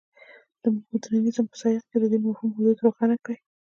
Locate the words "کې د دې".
1.89-2.19